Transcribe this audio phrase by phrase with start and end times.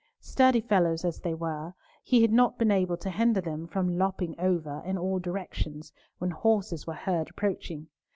[0.19, 4.33] Sturdy fellows as they were, he had not been able to hinder them from lopping
[4.39, 7.85] over in all directions, when horses were heard approaching.